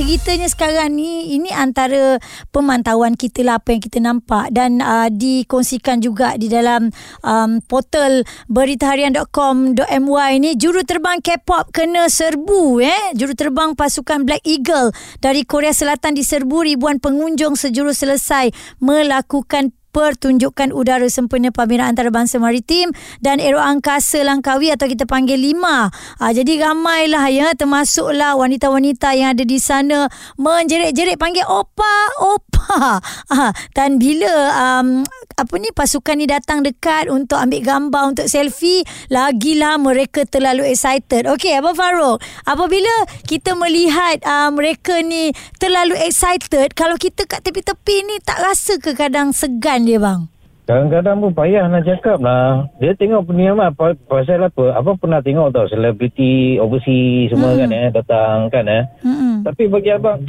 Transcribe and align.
Ceritanya 0.00 0.48
sekarang 0.48 0.96
ni 0.96 1.36
ini 1.36 1.52
antara 1.52 2.16
pemantauan 2.56 3.20
kita 3.20 3.44
lah 3.44 3.60
apa 3.60 3.76
yang 3.76 3.82
kita 3.84 4.00
nampak. 4.00 4.48
Dan 4.48 4.80
uh, 4.80 5.12
dikongsikan 5.12 6.00
juga 6.00 6.40
di 6.40 6.48
dalam 6.48 6.88
um, 7.20 7.60
portal 7.68 8.24
beritaharian.com.my 8.48 10.32
ni 10.40 10.56
juruterbang 10.56 11.20
K-pop 11.20 11.68
kena 11.76 12.08
serbu 12.08 12.80
eh? 12.80 13.12
Juruterbang 13.12 13.76
pasukan 13.76 14.24
Black 14.24 14.40
Eagle 14.48 14.96
dari 15.20 15.44
Korea 15.44 15.76
Selatan 15.76 16.16
diserbu 16.16 16.64
ribuan 16.64 16.96
pengunjung 16.96 17.60
sejurus 17.60 18.00
selesai 18.00 18.56
melakukan 18.80 19.76
pertunjukan 19.90 20.70
udara 20.70 21.06
sempena 21.10 21.50
pameran 21.50 21.94
antarabangsa 21.94 22.38
maritim 22.38 22.94
dan 23.18 23.42
aero 23.42 23.58
angkasa 23.58 24.22
Langkawi 24.22 24.70
atau 24.74 24.86
kita 24.86 25.06
panggil 25.06 25.38
lima. 25.38 25.90
Ha, 26.22 26.30
jadi 26.30 26.70
ramailah 26.70 27.26
ya 27.30 27.48
termasuklah 27.54 28.38
wanita-wanita 28.38 29.14
yang 29.18 29.34
ada 29.34 29.44
di 29.44 29.58
sana 29.58 30.06
menjerit-jerit 30.38 31.18
panggil 31.18 31.44
opa 31.46 31.96
opa. 32.22 33.02
Ha, 33.30 33.46
dan 33.76 33.98
bila 33.98 34.32
um, 34.54 35.02
apa 35.40 35.56
ni 35.56 35.72
pasukan 35.72 36.20
ni 36.20 36.28
datang 36.28 36.60
dekat 36.60 37.08
untuk 37.08 37.40
ambil 37.40 37.64
gambar 37.64 38.02
untuk 38.12 38.28
selfie 38.28 38.84
lagilah 39.08 39.80
mereka 39.80 40.28
terlalu 40.28 40.68
excited. 40.68 41.24
Okey 41.24 41.56
Abang 41.56 41.72
Farouk, 41.72 42.20
apabila 42.44 42.92
kita 43.24 43.56
melihat 43.56 44.20
uh, 44.28 44.52
mereka 44.52 45.00
ni 45.00 45.32
terlalu 45.56 45.96
excited 45.96 46.76
kalau 46.76 47.00
kita 47.00 47.24
kat 47.24 47.40
tepi-tepi 47.40 47.96
ni 48.04 48.20
tak 48.20 48.44
rasa 48.44 48.76
ke 48.76 48.92
kadang 48.92 49.32
segan 49.32 49.88
dia 49.88 49.96
bang? 49.96 50.28
Kadang-kadang 50.68 51.18
pun 51.18 51.34
payah 51.34 51.66
nak 51.66 51.82
cakap 51.82 52.22
lah. 52.22 52.62
Dia 52.78 52.94
tengok 52.94 53.26
peniaman 53.26 53.74
apa, 53.74 53.98
pasal 54.06 54.38
apa. 54.38 54.70
Apa 54.78 54.94
pernah 54.94 55.18
tengok 55.18 55.50
tau 55.50 55.66
selebriti 55.66 56.62
overseas 56.62 57.34
semua 57.34 57.58
Hmm. 57.58 57.66
kan 57.66 57.70
eh. 57.74 57.86
Datang 57.90 58.36
kan 58.54 58.64
eh. 58.70 58.84
Mm-mm. 59.02 59.42
Tapi 59.42 59.66
bagi 59.66 59.90
abang, 59.90 60.22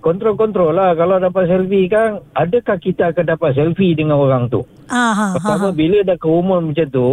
kontrol-kontrol 0.00 0.74
lah. 0.74 0.94
Kalau 0.94 1.18
dapat 1.18 1.48
selfie 1.48 1.90
kan, 1.90 2.22
adakah 2.34 2.76
kita 2.78 3.12
akan 3.14 3.24
dapat 3.36 3.50
selfie 3.54 3.94
dengan 3.94 4.18
orang 4.18 4.50
tu? 4.50 4.64
Ah, 4.88 5.12
ha, 5.12 5.24
ha, 5.30 5.34
Pertama, 5.36 5.68
ha. 5.70 5.76
bila 5.76 6.00
dah 6.06 6.16
ke 6.16 6.28
umur 6.28 6.64
macam 6.64 6.86
tu, 6.88 7.08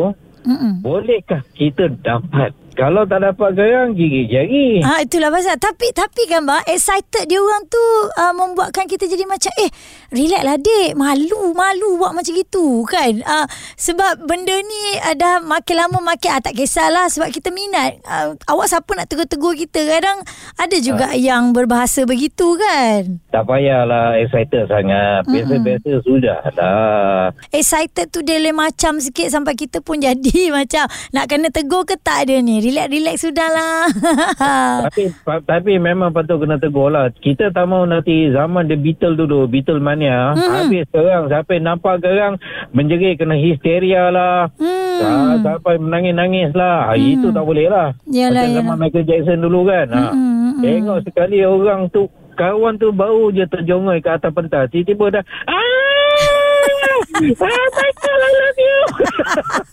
Mm-mm. 0.45 0.81
bolehkah 0.86 1.42
kita 1.58 1.89
dapat? 1.92 2.53
Kalau 2.75 3.07
tak 3.07 3.23
dapat 3.23 3.55
garang, 3.55 3.95
gigi 3.95 4.27
jari. 4.27 4.83
Ah 4.83 4.99
itulah 4.99 5.31
pasal. 5.31 5.55
Tapi 5.55 5.95
tapi 5.95 6.27
kan 6.27 6.43
bang 6.43 6.59
excited 6.67 7.23
dia 7.23 7.39
orang 7.39 7.63
tu 7.71 7.79
uh, 8.19 8.33
membuatkan 8.35 8.83
kita 8.83 9.07
jadi 9.07 9.23
macam 9.23 9.47
eh 9.55 9.71
relax 10.11 10.43
lah 10.43 10.59
dek 10.59 10.91
malu 10.99 11.55
malu 11.55 11.95
buat 11.95 12.11
macam 12.11 12.35
gitu 12.35 12.83
kan? 12.83 13.23
Uh, 13.23 13.47
sebab 13.79 14.27
benda 14.27 14.51
ni 14.51 14.99
uh, 15.07 15.15
dah 15.15 15.39
makin 15.39 15.87
lama 15.87 16.03
makin 16.03 16.35
ah, 16.35 16.41
tak 16.43 16.59
kisahlah 16.59 17.07
sebab 17.07 17.31
kita 17.31 17.55
minat. 17.55 18.03
Uh, 18.03 18.35
awak 18.51 18.67
siapa 18.67 18.91
nak 18.91 19.07
tegur-tegur 19.07 19.55
kita? 19.55 19.87
Kadang 19.87 20.19
ada 20.59 20.77
juga 20.83 21.15
yang 21.15 21.55
berbahasa 21.55 22.03
begitu 22.03 22.59
kan? 22.59 23.23
Tak 23.31 23.47
payahlah 23.47 24.19
excited 24.19 24.67
sangat. 24.67 25.23
Biasa-biasa 25.31 26.03
sudah 26.03 26.39
dah. 26.51 27.31
excited 27.55 28.11
tu 28.11 28.19
dia 28.19 28.37
macam 28.51 28.99
sikit 28.99 29.31
sampai 29.31 29.55
kita 29.55 29.79
pun 29.79 30.01
jadi 30.05 30.51
macam 30.51 30.91
nak 31.15 31.25
kena 31.31 31.47
tegur 31.47 31.87
ke 31.87 31.95
tak 31.95 32.27
dia 32.27 32.43
ni 32.43 32.64
relax 32.66 32.88
relax 32.89 33.16
sudahlah 33.21 33.85
Tapi 34.89 35.13
tapi 35.45 35.71
memang 35.77 36.11
patut 36.11 36.41
kena 36.41 36.58
tegur 36.58 36.89
lah. 36.89 37.09
Kita 37.11 37.49
tak 37.49 37.66
mau 37.66 37.85
nanti 37.85 38.30
zaman 38.30 38.66
The 38.66 38.77
Beatle 38.77 39.16
dulu, 39.16 39.45
Beatle 39.45 39.80
mania. 39.80 40.33
Hmm. 40.33 40.66
Habis 40.66 40.86
gerang, 40.89 41.30
sampai 41.30 41.58
nampak 41.59 42.02
gerang, 42.02 42.38
menjerit 42.71 43.17
kena 43.17 43.36
histeria 43.36 44.09
lah. 44.09 44.49
hmm. 44.58 44.95
Hmm. 44.95 45.43
Sampai 45.43 45.75
menangis-nangis 45.77 46.52
lah. 46.53 46.93
Hmm. 46.93 47.02
Itu 47.02 47.27
tak 47.31 47.43
boleh 47.43 47.67
lah. 47.67 47.91
Yalah, 48.08 48.31
Macam 48.31 48.49
yalah. 48.49 48.55
zaman 48.55 48.76
Michael 48.80 49.05
Jackson 49.05 49.39
dulu 49.42 49.59
kan. 49.67 49.87
Ha. 49.92 50.03
Hmm, 50.11 50.15
hmm, 50.15 50.52
hmm. 50.55 50.61
Tengok 50.64 50.99
sekali 51.03 51.37
orang 51.43 51.82
tu, 51.92 52.02
kawan 52.36 52.73
tu 52.77 52.87
baru 52.92 53.32
je 53.32 53.45
terjongoi 53.45 53.99
ke 53.99 54.09
atas 54.11 54.32
pentas. 54.32 54.71
Tiba-tiba 54.71 55.20
dah, 55.20 55.23
ah, 55.47 55.55
Michael, 57.15 58.20
I 58.20 58.32
love 58.36 58.59
you. 58.59 58.77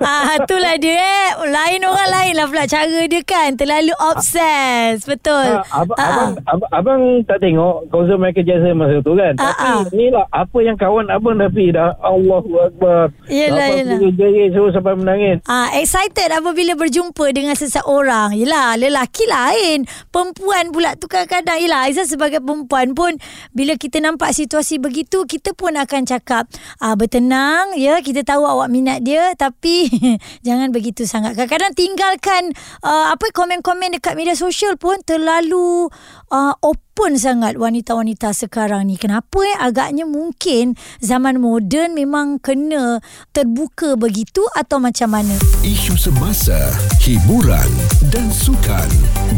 ah, 0.00 0.40
itulah 0.40 0.76
dia 0.80 0.96
eh. 0.96 1.28
Lain 1.50 1.80
orang 1.84 2.10
lain 2.10 2.32
lah 2.36 2.46
pula 2.48 2.64
cara 2.64 3.00
dia 3.04 3.22
kan. 3.24 3.54
Terlalu 3.56 3.92
obses. 4.00 5.04
Betul. 5.04 5.60
Ha, 5.60 5.84
abang, 5.84 5.96
Ah, 6.00 6.08
abang, 6.08 6.32
abang, 6.48 6.70
abang 6.72 7.02
tak 7.28 7.38
tengok 7.44 7.88
konsert 7.92 8.16
Michael 8.16 8.44
Jackson 8.46 8.74
masa 8.76 8.96
tu 9.04 9.12
kan. 9.14 9.34
Ah, 9.36 9.52
Tapi 9.52 9.68
ah. 9.68 9.82
ni 9.92 10.06
lah 10.08 10.24
apa 10.32 10.58
yang 10.62 10.76
kawan 10.76 11.06
abang 11.12 11.36
dah 11.36 11.50
pergi 11.52 11.76
dah. 11.76 11.90
Allahu 12.00 12.52
Akbar. 12.60 13.12
Yelah, 13.28 13.66
yelah. 13.76 13.98
jerit 14.14 14.56
terus 14.56 14.72
sampai 14.72 14.94
menangis. 14.96 15.38
Ah, 15.44 15.68
excited 15.76 16.30
apabila 16.32 16.74
berjumpa 16.76 17.26
dengan 17.34 17.54
seseorang. 17.54 18.34
Yelah, 18.36 18.80
lelaki 18.80 19.28
lain. 19.28 19.84
Perempuan 20.08 20.72
pula 20.72 20.96
tu 20.96 21.10
kadang-kadang. 21.10 21.60
Yelah, 21.60 21.90
Aizah 21.90 22.06
sebagai 22.08 22.40
perempuan 22.40 22.96
pun 22.96 23.16
bila 23.52 23.74
kita 23.76 23.98
nampak 24.00 24.32
situasi 24.32 24.78
begitu, 24.80 25.26
kita 25.26 25.52
pun 25.52 25.76
akan 25.76 26.06
cakap, 26.06 26.46
ah, 26.78 26.94
bertenang, 26.94 27.76
ya, 27.76 27.98
kita 28.00 28.22
tahu 28.22 28.46
awak 28.46 28.70
minat 28.70 29.02
dia, 29.02 29.34
tapi 29.34 29.89
jangan 30.46 30.70
begitu 30.70 31.04
sangat. 31.06 31.34
Kadang-kadang 31.34 31.74
tinggalkan 31.74 32.52
uh, 32.84 33.12
apa 33.12 33.30
komen-komen 33.34 33.98
dekat 33.98 34.14
media 34.14 34.36
sosial 34.38 34.76
pun 34.78 34.98
terlalu 35.02 35.90
uh, 36.30 36.54
open 36.62 37.16
sangat 37.16 37.56
wanita-wanita 37.56 38.32
sekarang 38.32 38.86
ni. 38.88 38.96
Kenapa 39.00 39.40
eh? 39.44 39.56
Agaknya 39.56 40.04
mungkin 40.04 40.76
zaman 41.00 41.40
moden 41.40 41.96
memang 41.96 42.38
kena 42.38 43.00
terbuka 43.34 43.96
begitu 43.96 44.44
atau 44.52 44.78
macam 44.78 45.16
mana? 45.16 45.36
Isu 45.64 45.96
semasa, 45.96 46.56
hiburan 47.02 47.70
dan 48.12 48.28
sukan 48.28 48.88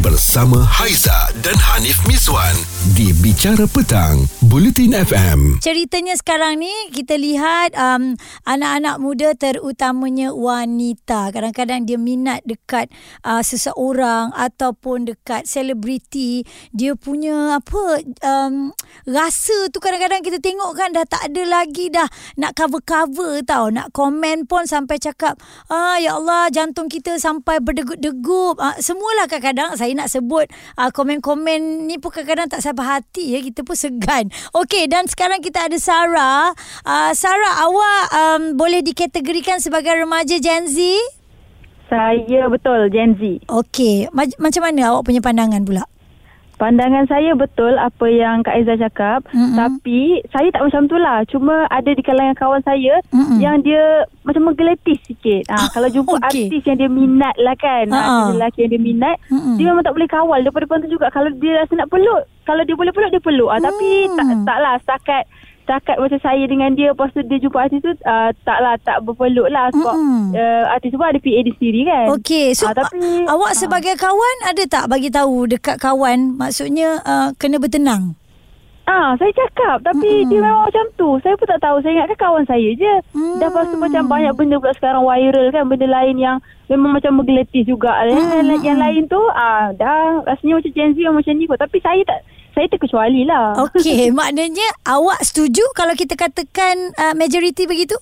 bersama 0.03 0.59
Haiza 0.63 1.31
dan 1.39 1.55
Hanif 1.55 2.03
Miswan 2.03 2.55
di 2.97 3.15
Bicara 3.15 3.63
Petang, 3.69 4.27
Buletin 4.43 4.91
FM. 4.91 5.63
Ceritanya 5.63 6.19
sekarang 6.19 6.59
ni 6.59 6.73
kita 6.91 7.15
lihat 7.15 7.71
um, 7.79 8.19
anak-anak 8.43 8.99
muda 8.99 9.31
terutamanya 9.39 10.35
wanita. 10.43 11.31
Kadang-kadang 11.31 11.87
dia 11.87 11.95
minat 11.95 12.43
dekat 12.43 12.91
uh, 13.23 13.39
seseorang 13.39 14.35
ataupun 14.35 15.07
dekat 15.07 15.47
selebriti. 15.47 16.43
Dia 16.75 16.99
punya 16.99 17.63
apa 17.63 18.03
um, 18.27 18.75
rasa 19.07 19.71
tu 19.71 19.79
kadang-kadang 19.79 20.19
kita 20.19 20.43
tengok 20.43 20.75
kan 20.75 20.91
dah 20.91 21.07
tak 21.07 21.31
ada 21.31 21.43
lagi 21.47 21.87
dah 21.87 22.07
nak 22.35 22.59
cover-cover 22.59 23.39
tau. 23.47 23.71
Nak 23.71 23.95
komen 23.95 24.45
pun 24.45 24.67
sampai 24.67 24.99
cakap 24.99 25.39
ah 25.71 25.95
ya 25.95 26.19
Allah 26.19 26.51
jantung 26.51 26.91
kita 26.91 27.15
sampai 27.15 27.63
berdegup-degup. 27.63 28.59
Ah, 28.59 28.75
semualah 28.77 29.31
kadang-kadang 29.31 29.79
saya 29.79 29.95
nak 29.95 30.11
sebut 30.11 30.51
ah, 30.75 30.91
komen-komen 30.91 31.87
ni 31.87 31.95
pun 31.97 32.11
kadang-kadang 32.11 32.51
tak 32.51 32.61
sampai 32.61 32.99
hati 32.99 33.37
ya. 33.37 33.39
Kita 33.39 33.63
pun 33.63 33.77
segan. 33.77 34.27
Okey 34.51 34.91
dan 34.91 35.07
sekarang 35.07 35.39
kita 35.39 35.71
ada 35.71 35.77
Sarah. 35.79 36.51
Ah, 36.83 37.11
Sarah 37.15 37.63
awak 37.63 38.03
um, 38.11 38.41
boleh 38.59 38.83
dikategorikan 38.83 39.61
sebagai 39.63 39.95
remaja 39.95 40.32
Gen 40.35 40.65
Z? 40.65 40.77
Saya 41.85 42.47
betul 42.47 42.89
Gen 42.89 43.13
Z. 43.15 43.21
Okey, 43.45 44.09
Ma- 44.09 44.37
macam 44.39 44.61
mana 44.63 44.81
awak 44.89 45.05
punya 45.05 45.19
pandangan 45.19 45.61
pula? 45.61 45.83
Pandangan 46.53 47.03
saya 47.05 47.33
betul 47.33 47.75
apa 47.75 48.05
yang 48.07 48.39
Kak 48.39 48.55
Aizah 48.55 48.79
cakap. 48.79 49.25
Mm-mm. 49.27 49.57
Tapi 49.57 50.21
saya 50.29 50.47
tak 50.47 50.63
macam 50.63 50.85
tu 50.85 50.95
lah. 50.95 51.25
Cuma 51.25 51.67
ada 51.67 51.91
di 51.91 51.99
kalangan 51.99 52.33
kawan 52.33 52.61
saya 52.63 53.03
Mm-mm. 53.09 53.37
yang 53.37 53.59
dia 53.59 53.81
macam 54.23 54.47
menggeletis 54.47 54.95
sikit. 55.03 55.43
Ha, 55.49 55.67
kalau 55.69 55.91
jumpa 55.91 56.13
Okey. 56.15 56.47
artis 56.47 56.63
yang 56.63 56.77
dia 56.77 56.87
minat 56.87 57.35
lah 57.35 57.57
kan. 57.57 57.89
Ha-ha. 57.89 57.99
Artis 57.99 58.25
lelaki 58.31 58.57
yang 58.61 58.71
dia 58.71 58.81
minat. 58.81 59.17
Mm-mm. 59.27 59.57
Dia 59.57 59.65
memang 59.67 59.83
tak 59.83 59.91
boleh 59.91 60.07
kawal. 60.07 60.39
Daripada 60.39 60.63
depan 60.63 60.79
tu 60.79 60.91
juga. 60.93 61.07
Kalau 61.09 61.29
dia 61.35 61.53
rasa 61.57 61.73
nak 61.75 61.89
peluk. 61.89 62.21
Kalau 62.43 62.63
dia 62.63 62.75
boleh 62.75 62.91
peluk, 62.91 63.11
dia 63.11 63.21
peluk. 63.21 63.49
Ha, 63.49 63.57
Tapi 63.59 63.87
Hmm. 64.05 64.15
tak, 64.15 64.25
tak 64.45 64.57
lah 64.57 64.73
setakat 64.79 65.23
setakat 65.63 65.95
macam 65.95 66.19
saya 66.19 66.43
dengan 66.43 66.69
dia 66.71 66.91
lepas 66.91 67.09
tu 67.09 67.23
dia 67.23 67.37
jumpa 67.37 67.57
artis 67.57 67.79
tu 67.79 67.91
uh, 67.97 68.29
taklah 68.43 68.75
tak 68.79 68.99
berpeluk 68.99 69.47
lah 69.47 69.67
sebab 69.69 69.93
Mm-mm. 69.93 70.31
uh, 70.31 70.63
artis 70.69 70.89
tu 70.89 70.97
pun 70.97 71.07
ada 71.07 71.17
PA 71.17 71.39
dia 71.39 71.53
sendiri 71.53 71.81
kan 71.83 72.05
Okey, 72.13 72.51
so 72.51 72.65
Ah, 72.65 72.75
tapi- 72.75 72.99
awak 73.25 73.51
ah. 73.51 73.57
sebagai 73.57 73.95
kawan 73.95 74.37
ada 74.43 74.63
tak 74.65 74.85
bagi 74.85 75.07
tahu 75.07 75.47
dekat 75.47 75.75
kawan 75.77 76.35
maksudnya 76.35 76.99
uh, 77.01 77.31
kena 77.33 77.57
bertenang? 77.57 78.19
Ah, 78.83 79.15
saya 79.15 79.31
cakap 79.31 79.79
tapi 79.81 80.03
Mm-mm. 80.03 80.27
dia 80.27 80.39
memang 80.39 80.67
macam 80.67 80.83
tu. 80.93 81.15
Saya 81.17 81.39
pun 81.39 81.47
tak 81.47 81.63
tahu. 81.63 81.79
Saya 81.79 81.95
ingatkan 81.95 82.19
kawan 82.19 82.43
saya 82.43 82.67
je. 82.67 82.93
Hmm. 83.15 83.39
Dah 83.39 83.47
lepas 83.47 83.71
tu 83.71 83.79
macam 83.79 84.03
banyak 84.05 84.35
benda 84.35 84.59
pula 84.59 84.75
sekarang 84.75 84.99
viral 85.01 85.47
kan. 85.49 85.71
Benda 85.71 85.87
lain 85.87 86.19
yang 86.19 86.37
memang 86.67 86.91
macam 86.91 87.15
menggeletis 87.15 87.63
juga. 87.63 88.03
Yang, 88.03 88.19
Mm-mm. 88.43 88.59
yang 88.59 88.75
lain 88.75 89.07
tu 89.07 89.23
ah 89.31 89.71
dah 89.71 90.27
rasanya 90.27 90.59
macam 90.59 90.71
Gen 90.73 90.91
Z 90.91 90.97
yang 90.99 91.15
macam 91.15 91.31
ni 91.31 91.47
kot. 91.47 91.55
Tapi 91.57 91.79
saya 91.79 92.01
tak 92.03 92.19
saya 92.53 92.69
terkecuali 92.69 93.25
lah. 93.25 93.57
Okey, 93.69 94.09
maknanya 94.17 94.65
awak 94.85 95.19
setuju 95.25 95.65
kalau 95.73 95.97
kita 95.97 96.13
katakan 96.13 96.93
uh, 96.95 97.13
majoriti 97.17 97.65
begitu? 97.65 97.97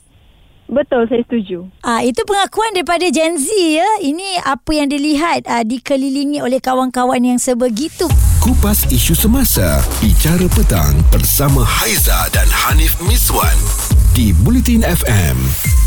Betul, 0.71 1.03
saya 1.11 1.19
setuju. 1.27 1.67
Ah 1.83 1.99
itu 1.99 2.23
pengakuan 2.23 2.71
daripada 2.71 3.03
Gen 3.11 3.35
Z 3.35 3.51
ya. 3.51 3.83
Ini 3.99 4.39
apa 4.39 4.71
yang 4.71 4.87
dilihat 4.87 5.43
ah, 5.43 5.67
dikelilingi 5.67 6.39
oleh 6.39 6.63
kawan-kawan 6.63 7.19
yang 7.19 7.35
sebegitu. 7.35 8.07
Kupas 8.39 8.87
isu 8.87 9.11
semasa, 9.11 9.83
bicara 9.99 10.47
petang 10.47 10.95
bersama 11.11 11.67
Haiza 11.67 12.31
dan 12.31 12.47
Hanif 12.47 12.95
Miswan 13.03 13.59
Bulletin 14.43 14.83
FM. 14.83 15.80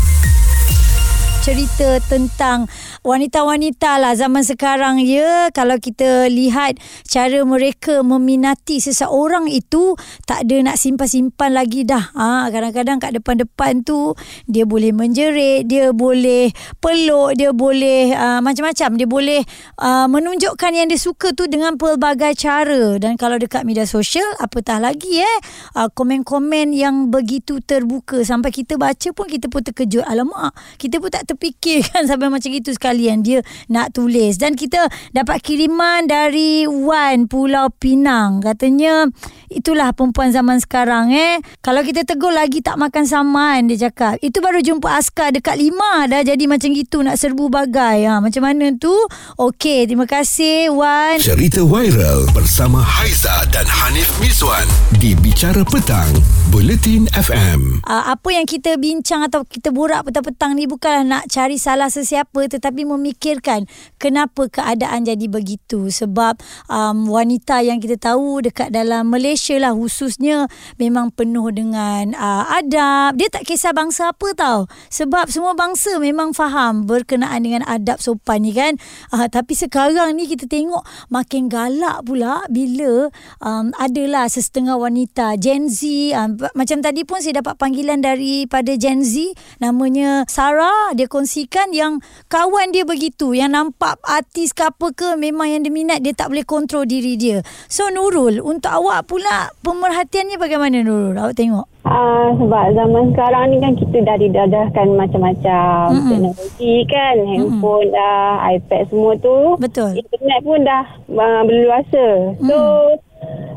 Cerita 1.45 2.01
tentang 2.09 2.65
wanita-wanita 3.05 4.01
lah 4.01 4.17
zaman 4.17 4.41
sekarang 4.41 4.97
ya. 4.97 5.53
Kalau 5.53 5.77
kita 5.77 6.25
lihat 6.25 6.81
cara 7.05 7.45
mereka 7.45 8.01
meminati 8.01 8.81
seseorang 8.81 9.45
itu 9.45 9.93
tak 10.25 10.49
ada 10.49 10.65
nak 10.65 10.81
simpan-simpan 10.81 11.53
lagi 11.53 11.85
dah. 11.85 12.09
Ha, 12.17 12.49
kadang-kadang 12.49 12.97
kat 12.97 13.21
depan-depan 13.21 13.85
tu 13.85 14.17
dia 14.49 14.65
boleh 14.65 14.89
menjerit 14.89 15.69
dia 15.69 15.93
boleh 15.93 16.49
peluk 16.81 17.37
dia 17.37 17.53
boleh 17.53 18.17
uh, 18.17 18.41
macam-macam. 18.41 18.97
Dia 18.97 19.05
boleh 19.05 19.45
uh, 19.85 20.09
menunjukkan 20.09 20.71
yang 20.73 20.89
dia 20.89 20.97
suka 20.97 21.29
tu 21.37 21.45
dengan 21.45 21.77
pelbagai 21.77 22.33
cara. 22.41 22.97
Dan 22.97 23.21
kalau 23.21 23.37
dekat 23.37 23.69
media 23.69 23.85
sosial 23.85 24.25
apatah 24.41 24.81
lagi 24.81 25.21
eh? 25.21 25.37
Uh, 25.77 25.93
komen-komen 25.93 26.73
yang 26.73 27.13
begitu 27.13 27.61
terbuka. 27.61 28.25
Sampai 28.25 28.49
kita 28.49 28.81
baca 28.81 29.13
pun 29.13 29.29
kita 29.29 29.45
pun 29.45 29.61
terkejut. 29.61 30.01
Alamak 30.09 30.57
kita 30.81 30.97
pun 30.97 31.13
tak 31.13 31.34
terfikirkan 31.35 32.03
sampai 32.09 32.31
macam 32.31 32.49
itu 32.49 32.71
sekalian. 32.71 33.21
Dia 33.21 33.43
nak 33.67 33.93
tulis. 33.93 34.39
Dan 34.39 34.55
kita 34.55 34.87
dapat 35.11 35.43
kiriman 35.43 36.07
dari 36.07 36.65
Wan 36.65 37.27
Pulau 37.27 37.69
Pinang. 37.69 38.39
Katanya 38.41 39.07
itulah 39.51 39.91
perempuan 39.93 40.31
zaman 40.31 40.57
sekarang 40.57 41.11
eh. 41.11 41.37
Kalau 41.61 41.83
kita 41.83 42.03
tegur 42.03 42.31
lagi 42.31 42.59
tak 42.59 42.79
makan 42.79 43.05
saman 43.05 43.67
dia 43.67 43.87
cakap. 43.87 44.17
Itu 44.19 44.39
baru 44.39 44.59
jumpa 44.59 44.97
askar 44.97 45.35
dekat 45.35 45.59
lima. 45.59 46.07
Dah 46.07 46.23
jadi 46.23 46.43
macam 46.47 46.71
gitu 46.71 47.03
nak 47.03 47.19
serbu 47.19 47.51
bagai. 47.51 48.07
Ha, 48.07 48.23
macam 48.23 48.41
mana 48.41 48.71
tu? 48.75 48.93
Okey 49.35 49.85
terima 49.85 50.07
kasih 50.07 50.71
Wan. 50.71 51.19
Cerita 51.19 51.61
viral 51.61 52.25
bersama 52.31 52.79
Haiza 52.79 53.43
dan 53.51 53.67
Hanif 53.67 54.09
Miswan 54.17 54.65
di 54.97 55.11
Bicara 55.17 55.61
Petang, 55.67 56.07
Bulletin 56.49 57.05
FM. 57.11 57.81
uh, 57.83 58.03
apa 58.07 58.29
yang 58.31 58.45
kita 58.45 58.77
bincang 58.77 59.25
atau 59.25 59.43
kita 59.43 59.69
borak 59.69 60.05
petang-petang 60.05 60.53
ni 60.53 60.65
bukanlah 60.65 61.03
nak 61.03 61.23
cari 61.27 61.57
salah 61.59 61.89
sesiapa 61.91 62.47
tetapi 62.47 62.87
memikirkan 62.87 63.67
kenapa 63.97 64.47
keadaan 64.49 65.05
jadi 65.05 65.27
begitu. 65.27 65.89
Sebab 65.89 66.39
um, 66.69 67.09
wanita 67.09 67.61
yang 67.65 67.81
kita 67.81 67.97
tahu 67.97 68.45
dekat 68.45 68.71
dalam 68.71 69.09
Malaysia 69.09 69.55
lah 69.57 69.73
khususnya 69.73 70.47
memang 70.77 71.11
penuh 71.11 71.49
dengan 71.51 72.13
uh, 72.15 72.45
adab. 72.55 73.17
Dia 73.17 73.29
tak 73.31 73.47
kisah 73.47 73.73
bangsa 73.75 74.11
apa 74.11 74.27
tau. 74.37 74.59
Sebab 74.91 75.29
semua 75.31 75.53
bangsa 75.57 75.97
memang 75.97 76.31
faham 76.31 76.85
berkenaan 76.85 77.41
dengan 77.43 77.63
adab 77.65 77.99
sopan 77.99 78.45
ni 78.45 78.53
kan. 78.55 78.77
Uh, 79.09 79.27
tapi 79.29 79.57
sekarang 79.57 80.15
ni 80.15 80.29
kita 80.29 80.45
tengok 80.45 80.83
makin 81.09 81.47
galak 81.49 82.03
pula 82.05 82.45
bila 82.51 83.09
um, 83.41 83.73
adalah 83.77 84.29
sesetengah 84.29 84.77
wanita 84.77 85.35
Gen 85.41 85.67
Z. 85.67 86.11
Um, 86.13 86.37
macam 86.53 86.79
tadi 86.83 87.03
pun 87.03 87.19
saya 87.19 87.41
dapat 87.41 87.57
panggilan 87.57 88.03
daripada 88.03 88.75
Gen 88.77 89.01
Z. 89.01 89.33
Namanya 89.59 90.27
Sarah. 90.29 90.93
Dia 90.93 91.07
kongsikan 91.15 91.71
yang 91.71 92.03
kawan 92.27 92.75
dia 92.75 92.83
begitu 92.83 93.31
yang 93.31 93.55
nampak 93.55 93.95
artis 94.03 94.51
ke 94.51 94.67
apa 94.67 94.91
ke 94.91 95.15
memang 95.15 95.47
yang 95.47 95.63
dia 95.63 95.71
minat 95.71 96.03
dia 96.03 96.11
tak 96.11 96.27
boleh 96.27 96.43
kontrol 96.43 96.83
diri 96.83 97.15
dia. 97.15 97.39
So 97.71 97.87
Nurul 97.87 98.43
untuk 98.43 98.67
awak 98.67 99.07
pula 99.07 99.55
pemerhatiannya 99.63 100.35
bagaimana 100.35 100.83
Nurul? 100.83 101.15
Awak 101.15 101.39
tengok. 101.39 101.71
Uh, 101.85 102.33
sebab 102.41 102.73
zaman 102.75 103.13
sekarang 103.13 103.53
ni 103.53 103.57
kan 103.63 103.73
kita 103.77 103.97
dah 104.03 104.17
didadahkan 104.19 104.87
macam-macam. 104.97 105.93
Mm-mm. 105.93 106.09
teknologi 106.11 106.75
kan 106.91 107.15
handphone 107.29 107.87
dah 107.95 108.41
iPad 108.57 108.83
semua 108.91 109.13
tu. 109.23 109.55
Betul. 109.61 109.95
Internet 109.95 110.39
pun 110.43 110.59
dah 110.67 110.83
uh, 111.15 111.41
berluasa. 111.47 112.07
So 112.43 112.57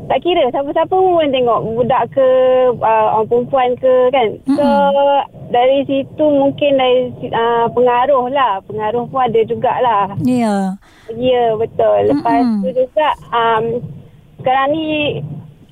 tak 0.09 0.25
kira 0.25 0.49
siapa-siapa 0.49 0.93
pun 0.93 1.27
tengok 1.29 1.59
budak 1.75 2.09
ke 2.13 2.27
uh, 2.77 3.07
orang 3.19 3.27
perempuan 3.27 3.69
ke 3.81 3.93
kan. 4.13 4.29
So 4.45 4.65
dari 5.49 5.85
situ 5.89 6.25
mungkin 6.25 6.77
dari 6.77 7.09
uh, 7.33 7.67
pengaruh 7.73 8.29
lah 8.29 8.61
pengaruh 8.69 9.09
pun 9.09 9.21
ada 9.25 9.41
jugalah 9.45 10.13
ya 10.21 10.77
Ya 11.17 11.57
betul. 11.57 12.13
Lepas 12.13 12.41
Mm-mm. 12.45 12.61
tu 12.61 12.69
juga 12.85 13.07
um, 13.33 13.65
sekarang 14.41 14.67
ni 14.77 14.87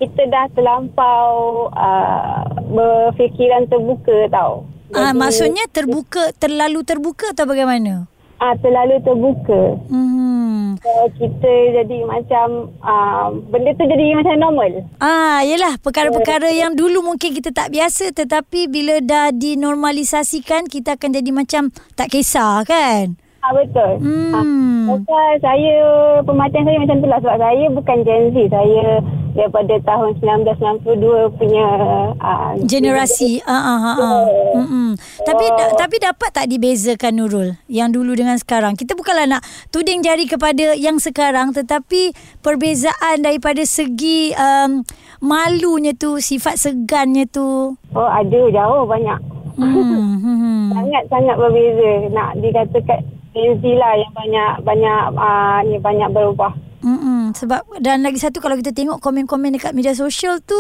kita 0.02 0.30
dah 0.30 0.46
terlampau 0.54 1.30
uh, 1.74 2.46
berfikiran 2.74 3.70
terbuka 3.70 4.30
tau. 4.30 4.66
Ah, 4.94 5.12
Jadi, 5.12 5.20
maksudnya 5.20 5.66
terbuka 5.70 6.32
terlalu 6.38 6.82
terbuka 6.86 7.34
atau 7.34 7.46
bagaimana? 7.46 8.08
Ah 8.38 8.54
terlalu 8.62 9.02
terbuka. 9.02 9.62
Hmm. 9.90 10.78
So, 10.78 11.10
kita 11.18 11.54
jadi 11.74 12.06
macam 12.06 12.70
uh, 12.86 13.34
benda 13.50 13.74
tu 13.74 13.84
jadi 13.84 14.14
macam 14.14 14.38
normal. 14.38 14.86
Ah, 15.02 15.42
yelah 15.42 15.76
perkara-perkara 15.82 16.54
yang 16.54 16.78
dulu 16.78 17.02
mungkin 17.02 17.34
kita 17.34 17.50
tak 17.50 17.74
biasa 17.74 18.14
tetapi 18.14 18.70
bila 18.70 19.02
dah 19.02 19.34
dinormalisasikan 19.34 20.70
kita 20.70 20.96
akan 20.96 21.18
jadi 21.18 21.32
macam 21.34 21.74
tak 21.98 22.14
kisah 22.14 22.62
kan? 22.64 23.18
Ah 23.42 23.52
betul. 23.54 23.94
Ah, 24.34 24.44
Hmm. 24.44 24.86
Pasal 24.88 25.32
saya 25.44 25.76
pemerhatian 26.24 26.64
saya 26.64 26.80
macam 26.80 26.98
tu 27.04 27.08
lah 27.12 27.20
sebab 27.20 27.38
saya 27.42 27.66
bukan 27.74 27.98
Gen 28.08 28.24
Z. 28.32 28.38
Saya 28.48 28.86
daripada 29.38 29.78
tahun 29.86 30.18
1992 30.18 31.38
punya 31.38 31.68
uh, 32.18 32.58
Generasi 32.66 33.46
ah 33.46 33.54
ah 33.54 33.80
ah. 33.80 33.98
ah. 34.02 34.26
Mm-mm. 34.58 34.90
Tapi 35.22 35.46
da, 35.54 35.66
tapi 35.78 36.02
dapat 36.02 36.30
tak 36.34 36.50
dibezakan 36.50 37.14
Nurul 37.22 37.50
yang 37.70 37.94
dulu 37.94 38.18
dengan 38.18 38.42
sekarang? 38.42 38.74
Kita 38.74 38.98
bukanlah 38.98 39.38
nak 39.38 39.46
tuding 39.70 40.02
jari 40.02 40.26
kepada 40.26 40.74
yang 40.74 40.98
sekarang 40.98 41.54
tetapi 41.54 42.18
perbezaan 42.42 43.22
daripada 43.22 43.62
segi 43.62 44.34
um, 44.34 44.82
malunya 45.22 45.94
tu, 45.94 46.18
sifat 46.18 46.58
segannya 46.58 47.30
tu. 47.30 47.78
Oh 47.94 48.10
ada 48.10 48.40
jauh 48.50 48.90
banyak. 48.90 49.22
Hmm. 49.58 50.22
hmm. 50.22 50.70
Sangat-sangat 50.70 51.34
berbeza. 51.34 52.14
Nak 52.14 52.38
dikatakan 52.46 53.02
Gen 53.34 53.58
Z 53.58 53.64
lah 53.74 53.94
yang 53.98 54.14
banyak 54.14 54.52
banyak 54.62 55.02
uh, 55.18 55.60
ni 55.66 55.78
banyak 55.82 56.10
berubah. 56.14 56.54
Mm-mm. 56.88 57.36
Sebab 57.36 57.84
dan 57.84 58.00
lagi 58.00 58.16
satu 58.16 58.40
kalau 58.40 58.56
kita 58.56 58.72
tengok 58.72 59.04
komen-komen 59.04 59.52
dekat 59.60 59.76
media 59.76 59.92
sosial 59.92 60.40
tu 60.40 60.56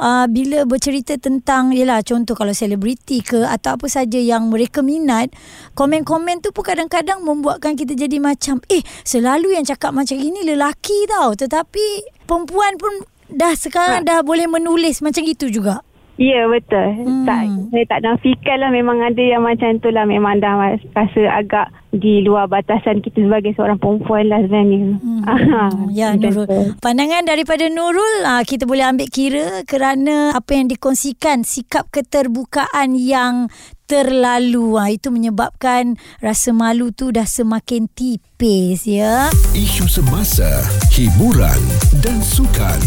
uh, 0.00 0.24
bila 0.24 0.64
bercerita 0.64 1.20
tentang 1.20 1.76
yalah 1.76 2.00
contoh 2.00 2.32
kalau 2.32 2.56
selebriti 2.56 3.20
ke 3.20 3.44
atau 3.44 3.76
apa 3.76 3.84
saja 3.84 4.16
yang 4.16 4.48
mereka 4.48 4.80
minat 4.80 5.28
komen-komen 5.76 6.40
tu 6.40 6.56
pun 6.56 6.64
kadang-kadang 6.64 7.20
membuatkan 7.20 7.76
kita 7.76 7.92
jadi 7.92 8.16
macam 8.16 8.64
eh 8.72 8.80
selalu 9.04 9.52
yang 9.52 9.68
cakap 9.68 9.92
macam 9.92 10.16
ini 10.16 10.48
lelaki 10.48 11.04
tau 11.12 11.36
tetapi 11.36 12.08
perempuan 12.24 12.80
pun 12.80 13.04
dah 13.28 13.52
sekarang 13.52 14.08
dah 14.08 14.24
boleh 14.24 14.48
menulis 14.48 15.04
macam 15.04 15.28
itu 15.28 15.52
juga. 15.52 15.84
Ya 16.16 16.48
betul. 16.48 16.88
Hmm. 17.04 17.28
Tak 17.28 17.42
saya 17.68 17.84
tak 17.92 18.00
nafikan 18.08 18.56
lah 18.64 18.70
memang 18.72 19.04
ada 19.04 19.20
yang 19.20 19.44
macam 19.44 19.76
tu 19.84 19.92
lah 19.92 20.08
memang 20.08 20.40
dah 20.40 20.80
rasa 20.96 21.22
agak 21.28 21.68
di 21.92 22.24
luar 22.24 22.48
batasan 22.48 23.00
kita 23.04 23.24
sebagai 23.24 23.52
seorang 23.56 23.76
perempuan 23.76 24.28
lah 24.32 24.40
sebenarnya. 24.44 24.96
Hmm. 24.96 25.22
Ya 25.96 26.16
macam 26.16 26.32
Nurul. 26.32 26.76
Pandangan 26.80 27.24
daripada 27.28 27.68
Nurul 27.68 28.24
ah, 28.24 28.40
kita 28.44 28.64
boleh 28.64 28.84
ambil 28.84 29.08
kira 29.12 29.64
kerana 29.68 30.32
apa 30.32 30.56
yang 30.56 30.72
dikongsikan 30.72 31.44
sikap 31.44 31.88
keterbukaan 31.92 32.96
yang 32.96 33.52
terlalu 33.86 34.76
ah, 34.76 34.90
itu 34.90 35.08
menyebabkan 35.14 35.94
rasa 36.18 36.50
malu 36.50 36.90
tu 36.90 37.14
dah 37.14 37.24
semakin 37.24 37.86
tipis 37.86 38.84
ya. 38.84 39.30
Isu 39.54 39.86
semasa, 39.86 40.66
hiburan 40.92 41.62
dan 42.02 42.18
sukan 42.20 42.78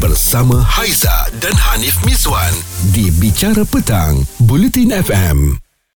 bersama 0.00 0.58
Haiza 0.64 1.28
dan 1.38 1.54
Hanif 1.54 2.00
Miswan 2.08 2.52
di 2.96 3.12
Bicara 3.20 3.62
Petang, 3.68 4.24
Bulletin 4.42 4.96
FM. 4.96 5.65